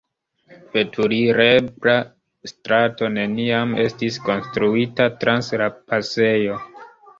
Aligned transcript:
Veturebla 0.77 1.97
strato 2.53 3.11
neniam 3.19 3.77
estis 3.85 4.19
konstruita 4.31 5.09
trans 5.23 5.55
la 5.65 5.71
pasejo. 5.79 6.61